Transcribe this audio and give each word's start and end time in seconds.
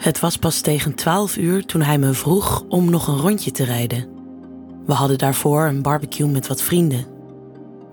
Het 0.00 0.20
was 0.20 0.36
pas 0.36 0.60
tegen 0.60 0.94
12 0.94 1.36
uur 1.36 1.66
toen 1.66 1.82
hij 1.82 1.98
me 1.98 2.12
vroeg 2.12 2.64
om 2.68 2.90
nog 2.90 3.06
een 3.06 3.16
rondje 3.16 3.50
te 3.50 3.64
rijden. 3.64 4.08
We 4.86 4.92
hadden 4.92 5.18
daarvoor 5.18 5.64
een 5.64 5.82
barbecue 5.82 6.28
met 6.28 6.46
wat 6.46 6.62
vrienden. 6.62 7.06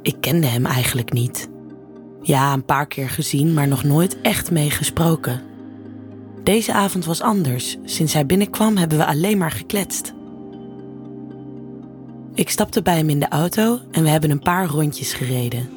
Ik 0.01 0.15
kende 0.19 0.47
hem 0.47 0.65
eigenlijk 0.65 1.13
niet. 1.13 1.49
Ja, 2.21 2.53
een 2.53 2.65
paar 2.65 2.87
keer 2.87 3.09
gezien, 3.09 3.53
maar 3.53 3.67
nog 3.67 3.83
nooit 3.83 4.21
echt 4.21 4.51
mee 4.51 4.69
gesproken. 4.69 5.41
Deze 6.43 6.73
avond 6.73 7.05
was 7.05 7.21
anders. 7.21 7.77
Sinds 7.83 8.13
hij 8.13 8.25
binnenkwam 8.25 8.77
hebben 8.77 8.97
we 8.97 9.05
alleen 9.05 9.37
maar 9.37 9.51
gekletst. 9.51 10.13
Ik 12.33 12.49
stapte 12.49 12.81
bij 12.81 12.97
hem 12.97 13.09
in 13.09 13.19
de 13.19 13.29
auto 13.29 13.79
en 13.91 14.03
we 14.03 14.09
hebben 14.09 14.31
een 14.31 14.39
paar 14.39 14.67
rondjes 14.67 15.13
gereden. 15.13 15.69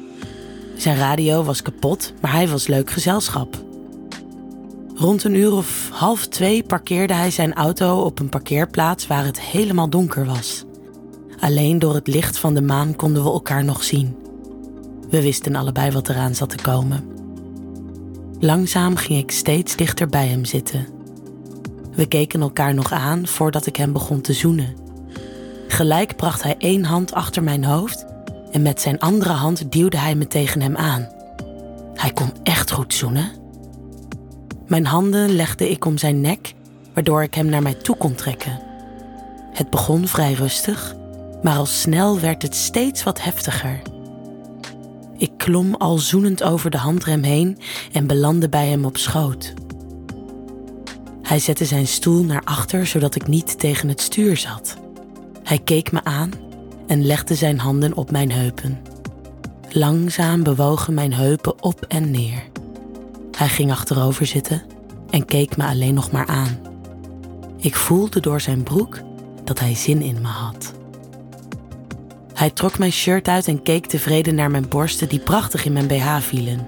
Zijn 0.75 0.97
radio 0.97 1.43
was 1.43 1.61
kapot, 1.61 2.13
maar 2.21 2.31
hij 2.31 2.47
was 2.47 2.67
leuk 2.67 2.89
gezelschap. 2.89 3.69
Rond 5.01 5.23
een 5.23 5.35
uur 5.35 5.53
of 5.53 5.89
half 5.91 6.27
twee 6.27 6.63
parkeerde 6.63 7.13
hij 7.13 7.31
zijn 7.31 7.53
auto 7.53 8.01
op 8.01 8.19
een 8.19 8.29
parkeerplaats 8.29 9.07
waar 9.07 9.25
het 9.25 9.41
helemaal 9.41 9.89
donker 9.89 10.25
was. 10.25 10.63
Alleen 11.39 11.79
door 11.79 11.93
het 11.93 12.07
licht 12.07 12.37
van 12.37 12.53
de 12.53 12.61
maan 12.61 12.95
konden 12.95 13.23
we 13.23 13.29
elkaar 13.29 13.63
nog 13.63 13.83
zien. 13.83 14.15
We 15.09 15.21
wisten 15.21 15.55
allebei 15.55 15.91
wat 15.91 16.09
eraan 16.09 16.35
zat 16.35 16.49
te 16.49 16.57
komen. 16.61 17.07
Langzaam 18.39 18.95
ging 18.95 19.19
ik 19.19 19.31
steeds 19.31 19.75
dichter 19.75 20.07
bij 20.07 20.27
hem 20.27 20.45
zitten. 20.45 20.87
We 21.91 22.05
keken 22.05 22.41
elkaar 22.41 22.73
nog 22.73 22.91
aan 22.91 23.27
voordat 23.27 23.65
ik 23.65 23.75
hem 23.75 23.91
begon 23.93 24.21
te 24.21 24.33
zoenen. 24.33 24.75
Gelijk 25.67 26.15
bracht 26.15 26.43
hij 26.43 26.55
één 26.57 26.83
hand 26.83 27.13
achter 27.13 27.43
mijn 27.43 27.63
hoofd 27.63 28.05
en 28.51 28.61
met 28.61 28.81
zijn 28.81 28.99
andere 28.99 29.33
hand 29.33 29.71
duwde 29.71 29.97
hij 29.97 30.15
me 30.15 30.27
tegen 30.27 30.61
hem 30.61 30.75
aan. 30.75 31.07
Hij 31.93 32.11
kon 32.11 32.33
echt 32.43 32.71
goed 32.71 32.93
zoenen. 32.93 33.40
Mijn 34.71 34.85
handen 34.85 35.35
legde 35.35 35.69
ik 35.69 35.85
om 35.85 35.97
zijn 35.97 36.21
nek, 36.21 36.53
waardoor 36.93 37.23
ik 37.23 37.33
hem 37.33 37.45
naar 37.45 37.61
mij 37.61 37.73
toe 37.73 37.97
kon 37.97 38.15
trekken. 38.15 38.59
Het 39.53 39.69
begon 39.69 40.07
vrij 40.07 40.33
rustig, 40.33 40.95
maar 41.43 41.57
al 41.57 41.65
snel 41.65 42.19
werd 42.19 42.41
het 42.41 42.55
steeds 42.55 43.03
wat 43.03 43.23
heftiger. 43.23 43.81
Ik 45.17 45.31
klom 45.37 45.75
al 45.75 45.97
zoenend 45.97 46.43
over 46.43 46.69
de 46.69 46.77
handrem 46.77 47.23
heen 47.23 47.57
en 47.91 48.07
belandde 48.07 48.49
bij 48.49 48.67
hem 48.67 48.85
op 48.85 48.97
schoot. 48.97 49.53
Hij 51.21 51.39
zette 51.39 51.65
zijn 51.65 51.87
stoel 51.87 52.23
naar 52.23 52.43
achter 52.43 52.87
zodat 52.87 53.15
ik 53.15 53.27
niet 53.27 53.59
tegen 53.59 53.89
het 53.89 54.01
stuur 54.01 54.37
zat. 54.37 54.77
Hij 55.43 55.59
keek 55.59 55.91
me 55.91 56.03
aan 56.03 56.31
en 56.87 57.05
legde 57.05 57.35
zijn 57.35 57.59
handen 57.59 57.93
op 57.93 58.11
mijn 58.11 58.31
heupen. 58.31 58.79
Langzaam 59.69 60.43
bewogen 60.43 60.93
mijn 60.93 61.13
heupen 61.13 61.63
op 61.63 61.85
en 61.87 62.11
neer. 62.11 62.50
Hij 63.41 63.49
ging 63.49 63.71
achterover 63.71 64.25
zitten 64.25 64.61
en 65.09 65.25
keek 65.25 65.57
me 65.57 65.65
alleen 65.65 65.93
nog 65.93 66.11
maar 66.11 66.25
aan. 66.25 66.59
Ik 67.57 67.75
voelde 67.75 68.19
door 68.19 68.41
zijn 68.41 68.63
broek 68.63 68.99
dat 69.43 69.59
hij 69.59 69.75
zin 69.75 70.01
in 70.01 70.21
me 70.21 70.27
had. 70.27 70.73
Hij 72.33 72.49
trok 72.49 72.77
mijn 72.77 72.91
shirt 72.91 73.27
uit 73.27 73.47
en 73.47 73.61
keek 73.61 73.85
tevreden 73.85 74.35
naar 74.35 74.51
mijn 74.51 74.67
borsten 74.67 75.09
die 75.09 75.19
prachtig 75.19 75.65
in 75.65 75.73
mijn 75.73 75.87
BH 75.87 76.17
vielen. 76.19 76.67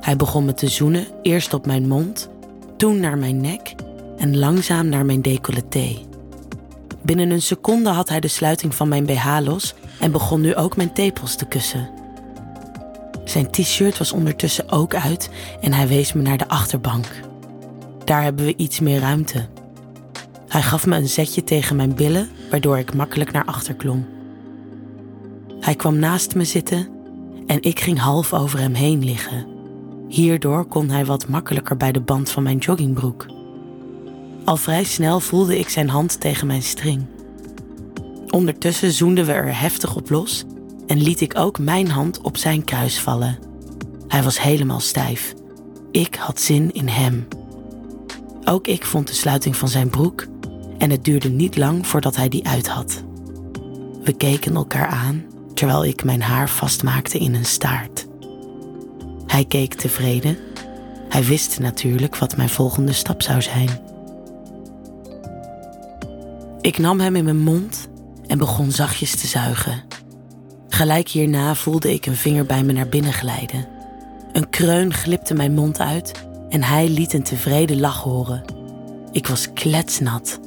Hij 0.00 0.16
begon 0.16 0.44
me 0.44 0.54
te 0.54 0.68
zoenen, 0.68 1.06
eerst 1.22 1.54
op 1.54 1.66
mijn 1.66 1.88
mond, 1.88 2.28
toen 2.76 3.00
naar 3.00 3.18
mijn 3.18 3.40
nek 3.40 3.74
en 4.16 4.38
langzaam 4.38 4.88
naar 4.88 5.04
mijn 5.04 5.22
decolleté. 5.22 5.98
Binnen 7.02 7.30
een 7.30 7.42
seconde 7.42 7.90
had 7.90 8.08
hij 8.08 8.20
de 8.20 8.28
sluiting 8.28 8.74
van 8.74 8.88
mijn 8.88 9.06
BH 9.06 9.38
los 9.42 9.74
en 10.00 10.12
begon 10.12 10.40
nu 10.40 10.54
ook 10.54 10.76
mijn 10.76 10.92
tepels 10.92 11.36
te 11.36 11.44
kussen. 11.44 11.88
Zijn 13.24 13.50
t-shirt 13.50 13.98
was 13.98 14.12
ondertussen 14.12 14.70
ook 14.70 14.94
uit 14.94 15.30
en 15.60 15.72
hij 15.72 15.88
wees 15.88 16.12
me 16.12 16.22
naar 16.22 16.38
de 16.38 16.48
achterbank. 16.48 17.06
Daar 18.04 18.22
hebben 18.22 18.44
we 18.44 18.56
iets 18.56 18.80
meer 18.80 19.00
ruimte. 19.00 19.48
Hij 20.48 20.62
gaf 20.62 20.86
me 20.86 20.96
een 20.96 21.08
zetje 21.08 21.44
tegen 21.44 21.76
mijn 21.76 21.94
billen, 21.94 22.28
waardoor 22.50 22.78
ik 22.78 22.94
makkelijk 22.94 23.32
naar 23.32 23.44
achter 23.44 23.74
klom. 23.74 24.06
Hij 25.60 25.74
kwam 25.74 25.98
naast 25.98 26.34
me 26.34 26.44
zitten 26.44 26.88
en 27.46 27.62
ik 27.62 27.80
ging 27.80 27.98
half 27.98 28.32
over 28.32 28.58
hem 28.58 28.74
heen 28.74 29.04
liggen. 29.04 29.46
Hierdoor 30.08 30.64
kon 30.64 30.88
hij 30.88 31.04
wat 31.04 31.28
makkelijker 31.28 31.76
bij 31.76 31.92
de 31.92 32.00
band 32.00 32.30
van 32.30 32.42
mijn 32.42 32.58
joggingbroek. 32.58 33.26
Al 34.44 34.56
vrij 34.56 34.84
snel 34.84 35.20
voelde 35.20 35.58
ik 35.58 35.68
zijn 35.68 35.88
hand 35.88 36.20
tegen 36.20 36.46
mijn 36.46 36.62
string. 36.62 37.06
Ondertussen 38.30 38.92
zoenden 38.92 39.26
we 39.26 39.32
er 39.32 39.60
heftig 39.60 39.96
op 39.96 40.10
los 40.10 40.44
en 40.86 41.02
liet 41.02 41.20
ik 41.20 41.38
ook 41.38 41.58
mijn 41.58 41.90
hand 41.90 42.20
op 42.20 42.36
zijn 42.36 42.64
kruis 42.64 43.00
vallen. 43.00 43.38
Hij 44.08 44.22
was 44.22 44.40
helemaal 44.40 44.80
stijf. 44.80 45.34
Ik 45.90 46.14
had 46.14 46.40
zin 46.40 46.72
in 46.72 46.88
hem. 46.88 47.28
Ook 48.44 48.66
ik 48.66 48.84
vond 48.84 49.06
de 49.06 49.14
sluiting 49.14 49.56
van 49.56 49.68
zijn 49.68 49.90
broek 49.90 50.26
en 50.78 50.90
het 50.90 51.04
duurde 51.04 51.28
niet 51.28 51.56
lang 51.56 51.86
voordat 51.86 52.16
hij 52.16 52.28
die 52.28 52.46
uit 52.46 52.68
had. 52.68 53.02
We 54.02 54.12
keken 54.12 54.54
elkaar 54.54 54.86
aan 54.86 55.24
terwijl 55.54 55.84
ik 55.84 56.04
mijn 56.04 56.22
haar 56.22 56.48
vastmaakte 56.48 57.18
in 57.18 57.34
een 57.34 57.44
staart. 57.44 58.06
Hij 59.26 59.44
keek 59.44 59.74
tevreden. 59.74 60.36
Hij 61.08 61.24
wist 61.24 61.58
natuurlijk 61.60 62.16
wat 62.16 62.36
mijn 62.36 62.48
volgende 62.48 62.92
stap 62.92 63.22
zou 63.22 63.42
zijn. 63.42 63.68
Ik 66.60 66.78
nam 66.78 67.00
hem 67.00 67.16
in 67.16 67.24
mijn 67.24 67.42
mond 67.42 67.88
en 68.26 68.38
begon 68.38 68.70
zachtjes 68.70 69.16
te 69.16 69.26
zuigen. 69.26 69.82
Gelijk 70.74 71.08
hierna 71.08 71.54
voelde 71.54 71.92
ik 71.92 72.06
een 72.06 72.16
vinger 72.16 72.46
bij 72.46 72.62
me 72.62 72.72
naar 72.72 72.88
binnen 72.88 73.12
glijden. 73.12 73.66
Een 74.32 74.50
kreun 74.50 74.94
glipte 74.94 75.34
mijn 75.34 75.54
mond 75.54 75.80
uit 75.80 76.26
en 76.48 76.62
hij 76.62 76.88
liet 76.88 77.12
een 77.12 77.22
tevreden 77.22 77.80
lach 77.80 78.02
horen. 78.02 78.44
Ik 79.12 79.26
was 79.26 79.52
kletsnat. 79.52 80.40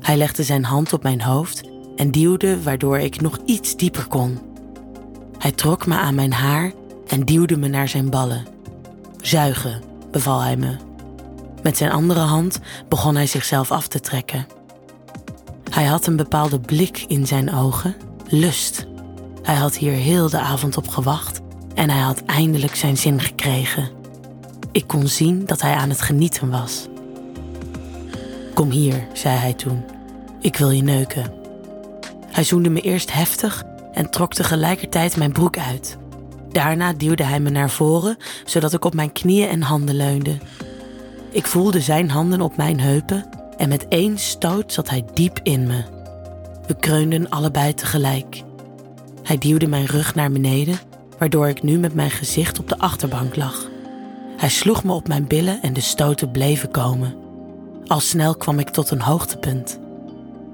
Hij 0.00 0.16
legde 0.16 0.42
zijn 0.42 0.64
hand 0.64 0.92
op 0.92 1.02
mijn 1.02 1.22
hoofd 1.22 1.62
en 1.96 2.10
duwde 2.10 2.62
waardoor 2.62 2.98
ik 2.98 3.20
nog 3.20 3.38
iets 3.44 3.76
dieper 3.76 4.06
kon. 4.06 4.38
Hij 5.38 5.52
trok 5.52 5.86
me 5.86 5.94
aan 5.94 6.14
mijn 6.14 6.32
haar 6.32 6.72
en 7.06 7.24
duwde 7.24 7.56
me 7.56 7.68
naar 7.68 7.88
zijn 7.88 8.10
ballen. 8.10 8.46
Zuigen, 9.20 9.82
beval 10.10 10.40
hij 10.40 10.56
me. 10.56 10.76
Met 11.62 11.76
zijn 11.76 11.90
andere 11.90 12.20
hand 12.20 12.60
begon 12.88 13.14
hij 13.14 13.26
zichzelf 13.26 13.70
af 13.70 13.88
te 13.88 14.00
trekken. 14.00 14.46
Hij 15.70 15.84
had 15.84 16.06
een 16.06 16.16
bepaalde 16.16 16.60
blik 16.60 17.04
in 17.06 17.26
zijn 17.26 17.54
ogen, 17.54 17.96
lust. 18.28 18.90
Hij 19.42 19.54
had 19.54 19.76
hier 19.76 19.92
heel 19.92 20.28
de 20.28 20.38
avond 20.38 20.76
op 20.76 20.88
gewacht 20.88 21.40
en 21.74 21.90
hij 21.90 22.00
had 22.00 22.22
eindelijk 22.24 22.74
zijn 22.74 22.96
zin 22.96 23.20
gekregen. 23.20 23.88
Ik 24.72 24.86
kon 24.86 25.08
zien 25.08 25.46
dat 25.46 25.60
hij 25.60 25.74
aan 25.74 25.88
het 25.88 26.00
genieten 26.00 26.50
was. 26.50 26.86
Kom 28.54 28.70
hier, 28.70 29.06
zei 29.12 29.36
hij 29.36 29.52
toen. 29.52 29.84
Ik 30.40 30.56
wil 30.56 30.70
je 30.70 30.82
neuken. 30.82 31.32
Hij 32.26 32.44
zoende 32.44 32.70
me 32.70 32.80
eerst 32.80 33.12
heftig 33.12 33.64
en 33.92 34.10
trok 34.10 34.34
tegelijkertijd 34.34 35.16
mijn 35.16 35.32
broek 35.32 35.58
uit. 35.58 35.96
Daarna 36.50 36.92
duwde 36.92 37.24
hij 37.24 37.40
me 37.40 37.50
naar 37.50 37.70
voren, 37.70 38.16
zodat 38.44 38.72
ik 38.72 38.84
op 38.84 38.94
mijn 38.94 39.12
knieën 39.12 39.48
en 39.48 39.62
handen 39.62 39.94
leunde. 39.94 40.38
Ik 41.30 41.46
voelde 41.46 41.80
zijn 41.80 42.10
handen 42.10 42.40
op 42.40 42.56
mijn 42.56 42.80
heupen 42.80 43.24
en 43.56 43.68
met 43.68 43.88
één 43.88 44.18
stoot 44.18 44.72
zat 44.72 44.90
hij 44.90 45.04
diep 45.14 45.40
in 45.42 45.66
me. 45.66 45.82
We 46.66 46.74
kreunden 46.74 47.28
allebei 47.28 47.74
tegelijk. 47.74 48.42
Hij 49.22 49.38
duwde 49.38 49.66
mijn 49.66 49.86
rug 49.86 50.14
naar 50.14 50.30
beneden, 50.30 50.78
waardoor 51.18 51.48
ik 51.48 51.62
nu 51.62 51.78
met 51.78 51.94
mijn 51.94 52.10
gezicht 52.10 52.58
op 52.58 52.68
de 52.68 52.78
achterbank 52.78 53.36
lag. 53.36 53.70
Hij 54.36 54.48
sloeg 54.48 54.84
me 54.84 54.92
op 54.92 55.08
mijn 55.08 55.26
billen 55.26 55.62
en 55.62 55.72
de 55.72 55.80
stoten 55.80 56.30
bleven 56.30 56.70
komen. 56.70 57.14
Al 57.86 58.00
snel 58.00 58.34
kwam 58.36 58.58
ik 58.58 58.68
tot 58.68 58.90
een 58.90 59.00
hoogtepunt. 59.00 59.80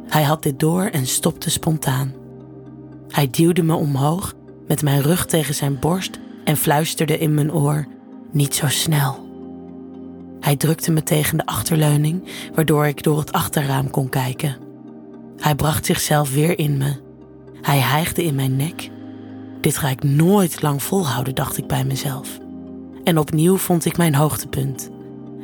Hij 0.08 0.22
had 0.22 0.42
dit 0.42 0.60
door 0.60 0.82
en 0.82 1.06
stopte 1.06 1.50
spontaan. 1.50 2.14
Hij 3.08 3.30
duwde 3.30 3.62
me 3.62 3.74
omhoog 3.74 4.34
met 4.66 4.82
mijn 4.82 5.02
rug 5.02 5.26
tegen 5.26 5.54
zijn 5.54 5.78
borst 5.78 6.18
en 6.44 6.56
fluisterde 6.56 7.18
in 7.18 7.34
mijn 7.34 7.52
oor: 7.52 7.86
Niet 8.30 8.54
zo 8.54 8.68
snel. 8.68 9.26
Hij 10.40 10.56
drukte 10.56 10.90
me 10.90 11.02
tegen 11.02 11.36
de 11.36 11.46
achterleuning, 11.46 12.28
waardoor 12.54 12.86
ik 12.86 13.02
door 13.02 13.18
het 13.18 13.32
achterraam 13.32 13.90
kon 13.90 14.08
kijken. 14.08 14.56
Hij 15.36 15.54
bracht 15.54 15.86
zichzelf 15.86 16.34
weer 16.34 16.58
in 16.58 16.76
me. 16.76 17.07
Hij 17.62 17.78
hijgde 17.78 18.24
in 18.24 18.34
mijn 18.34 18.56
nek. 18.56 18.90
Dit 19.60 19.76
ga 19.76 19.88
ik 19.88 20.02
nooit 20.02 20.62
lang 20.62 20.82
volhouden, 20.82 21.34
dacht 21.34 21.58
ik 21.58 21.66
bij 21.66 21.84
mezelf. 21.84 22.38
En 23.04 23.18
opnieuw 23.18 23.56
vond 23.56 23.84
ik 23.84 23.96
mijn 23.96 24.14
hoogtepunt. 24.14 24.90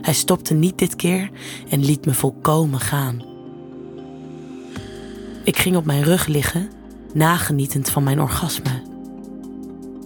Hij 0.01 0.15
stopte 0.15 0.55
niet 0.55 0.79
dit 0.79 0.97
keer 0.97 1.31
en 1.69 1.85
liet 1.85 2.07
me 2.07 2.15
volkomen 2.15 2.81
gaan. 2.81 3.23
Ik 5.45 5.57
ging 5.57 5.77
op 5.77 5.85
mijn 5.85 6.03
rug 6.03 6.27
liggen, 6.27 6.71
nagenietend 7.13 7.91
van 7.91 8.03
mijn 8.03 8.21
orgasme. 8.21 8.83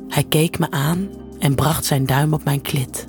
Hij 0.08 0.24
keek 0.24 0.58
me 0.58 0.70
aan 0.70 1.08
en 1.38 1.54
bracht 1.54 1.84
zijn 1.84 2.06
duim 2.06 2.32
op 2.32 2.44
mijn 2.44 2.62
klit. 2.62 3.06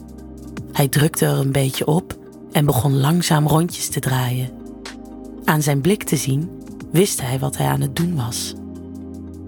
Hij 0.71 0.87
drukte 0.87 1.25
er 1.25 1.37
een 1.37 1.51
beetje 1.51 1.85
op 1.85 2.17
en 2.51 2.65
begon 2.65 2.99
langzaam 2.99 3.47
rondjes 3.47 3.89
te 3.89 3.99
draaien. 3.99 4.49
Aan 5.43 5.61
zijn 5.61 5.81
blik 5.81 6.03
te 6.03 6.15
zien 6.15 6.49
wist 6.91 7.21
hij 7.21 7.39
wat 7.39 7.57
hij 7.57 7.67
aan 7.67 7.81
het 7.81 7.95
doen 7.95 8.15
was. 8.15 8.53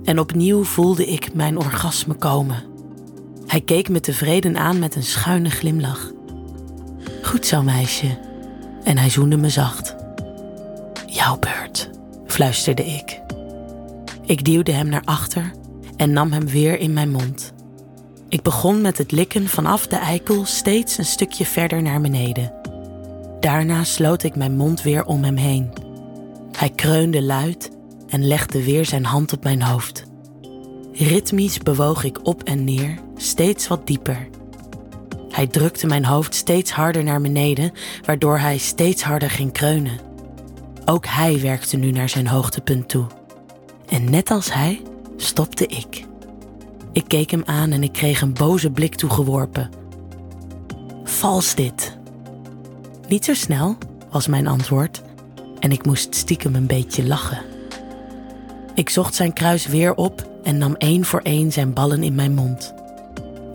En 0.03 0.19
opnieuw 0.19 0.63
voelde 0.63 1.05
ik 1.05 1.33
mijn 1.33 1.57
orgasme 1.57 2.13
komen. 2.13 2.63
Hij 3.47 3.61
keek 3.61 3.89
me 3.89 3.99
tevreden 3.99 4.57
aan 4.57 4.79
met 4.79 4.95
een 4.95 5.03
schuine 5.03 5.49
glimlach. 5.49 6.11
Goed 7.21 7.45
zo, 7.45 7.61
meisje. 7.61 8.17
en 8.83 8.97
hij 8.97 9.09
zoende 9.09 9.37
me 9.37 9.49
zacht. 9.49 9.95
Jouw 11.07 11.39
beurt, 11.39 11.89
fluisterde 12.25 12.85
ik. 12.85 13.21
Ik 14.25 14.45
duwde 14.45 14.71
hem 14.71 14.89
naar 14.89 15.01
achter 15.05 15.51
en 15.95 16.11
nam 16.11 16.31
hem 16.31 16.47
weer 16.47 16.79
in 16.79 16.93
mijn 16.93 17.11
mond. 17.11 17.53
Ik 18.29 18.41
begon 18.41 18.81
met 18.81 18.97
het 18.97 19.11
likken 19.11 19.47
vanaf 19.47 19.87
de 19.87 19.95
eikel 19.95 20.45
steeds 20.45 20.97
een 20.97 21.05
stukje 21.05 21.45
verder 21.45 21.81
naar 21.81 22.01
beneden. 22.01 22.53
Daarna 23.39 23.83
sloot 23.83 24.23
ik 24.23 24.35
mijn 24.35 24.55
mond 24.55 24.81
weer 24.81 25.05
om 25.05 25.23
hem 25.23 25.35
heen. 25.35 25.69
Hij 26.51 26.69
kreunde 26.69 27.21
luid 27.21 27.71
en 28.11 28.27
legde 28.27 28.63
weer 28.63 28.85
zijn 28.85 29.05
hand 29.05 29.33
op 29.33 29.43
mijn 29.43 29.61
hoofd. 29.61 30.03
Ritmisch 30.93 31.57
bewoog 31.57 32.03
ik 32.03 32.27
op 32.27 32.43
en 32.43 32.63
neer, 32.63 32.97
steeds 33.15 33.67
wat 33.67 33.87
dieper. 33.87 34.27
Hij 35.29 35.47
drukte 35.47 35.87
mijn 35.87 36.05
hoofd 36.05 36.35
steeds 36.35 36.71
harder 36.71 37.03
naar 37.03 37.21
beneden, 37.21 37.71
waardoor 38.05 38.39
hij 38.39 38.57
steeds 38.57 39.03
harder 39.03 39.29
ging 39.29 39.51
kreunen. 39.51 39.99
Ook 40.85 41.05
hij 41.05 41.41
werkte 41.41 41.77
nu 41.77 41.91
naar 41.91 42.09
zijn 42.09 42.27
hoogtepunt 42.27 42.89
toe. 42.89 43.07
En 43.87 44.09
net 44.09 44.31
als 44.31 44.53
hij 44.53 44.81
stopte 45.17 45.67
ik. 45.67 46.05
Ik 46.91 47.03
keek 47.07 47.31
hem 47.31 47.43
aan 47.45 47.71
en 47.71 47.83
ik 47.83 47.91
kreeg 47.91 48.21
een 48.21 48.33
boze 48.33 48.71
blik 48.71 48.95
toegeworpen. 48.95 49.69
Vals 51.03 51.55
dit. 51.55 51.97
Niet 53.07 53.25
zo 53.25 53.33
snel, 53.33 53.77
was 54.11 54.27
mijn 54.27 54.47
antwoord, 54.47 55.01
en 55.59 55.71
ik 55.71 55.85
moest 55.85 56.15
stiekem 56.15 56.55
een 56.55 56.67
beetje 56.67 57.07
lachen. 57.07 57.50
Ik 58.81 58.89
zocht 58.89 59.15
zijn 59.15 59.33
kruis 59.33 59.67
weer 59.67 59.93
op 59.95 60.27
en 60.43 60.57
nam 60.57 60.75
één 60.75 61.05
voor 61.05 61.19
één 61.19 61.51
zijn 61.51 61.73
ballen 61.73 62.03
in 62.03 62.15
mijn 62.15 62.33
mond. 62.33 62.73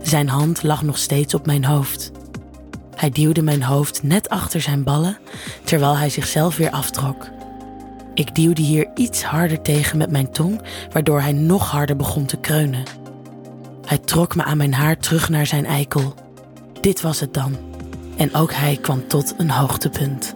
Zijn 0.02 0.28
hand 0.28 0.62
lag 0.62 0.82
nog 0.82 0.99
steeds 0.99 1.34
op 1.34 1.46
mijn 1.46 1.64
hoofd. 1.64 2.11
Hij 2.94 3.11
duwde 3.11 3.43
mijn 3.43 3.62
hoofd 3.62 4.02
net 4.02 4.28
achter 4.28 4.61
zijn 4.61 4.82
ballen, 4.82 5.19
terwijl 5.64 5.96
hij 5.96 6.11
zichzelf 6.11 6.56
weer 6.56 6.70
aftrok. 6.70 7.28
Ik 8.14 8.34
duwde 8.34 8.62
hier 8.62 8.90
iets 8.94 9.23
harder 9.23 9.62
tegen 9.62 9.99
met 9.99 10.11
mijn 10.11 10.31
tong, 10.31 10.62
waardoor 10.93 11.20
hij 11.20 11.32
nog 11.32 11.70
harder 11.70 11.96
begon 11.96 12.26
te 12.26 12.37
kreunen. 12.37 12.82
Hij 13.87 13.99
trok 13.99 14.37
me 14.37 14.44
aan 14.44 14.56
mijn 14.56 14.75
haar 14.75 14.99
terug 14.99 15.28
naar 15.28 15.46
zijn 15.46 15.67
eikel. 15.67 16.14
Dit 16.81 17.00
was 17.00 17.20
het 17.20 17.34
dan. 17.34 17.56
En 18.17 18.34
ook 18.34 18.52
hij 18.52 18.76
kwam 18.76 19.08
tot 19.08 19.34
een 19.37 19.50
hoogtepunt. 19.50 20.36